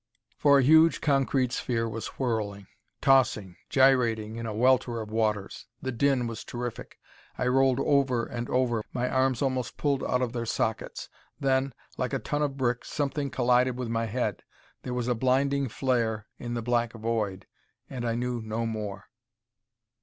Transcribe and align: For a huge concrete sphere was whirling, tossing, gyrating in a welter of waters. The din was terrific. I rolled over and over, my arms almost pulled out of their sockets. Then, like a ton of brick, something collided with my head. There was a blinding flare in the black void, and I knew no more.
For 0.35 0.57
a 0.57 0.63
huge 0.63 0.99
concrete 0.99 1.51
sphere 1.51 1.87
was 1.87 2.07
whirling, 2.17 2.65
tossing, 3.01 3.55
gyrating 3.69 4.35
in 4.35 4.47
a 4.47 4.53
welter 4.55 4.99
of 4.99 5.11
waters. 5.11 5.67
The 5.79 5.91
din 5.91 6.25
was 6.25 6.43
terrific. 6.43 6.97
I 7.37 7.45
rolled 7.45 7.79
over 7.79 8.25
and 8.25 8.49
over, 8.49 8.83
my 8.93 9.07
arms 9.07 9.43
almost 9.43 9.77
pulled 9.77 10.03
out 10.03 10.23
of 10.23 10.33
their 10.33 10.47
sockets. 10.47 11.07
Then, 11.39 11.75
like 11.99 12.13
a 12.13 12.17
ton 12.17 12.41
of 12.41 12.57
brick, 12.57 12.83
something 12.83 13.29
collided 13.29 13.77
with 13.77 13.89
my 13.89 14.05
head. 14.07 14.41
There 14.81 14.95
was 14.95 15.07
a 15.07 15.13
blinding 15.13 15.69
flare 15.69 16.25
in 16.39 16.55
the 16.55 16.63
black 16.63 16.93
void, 16.93 17.45
and 17.87 18.03
I 18.03 18.15
knew 18.15 18.41
no 18.41 18.65
more. 18.65 19.05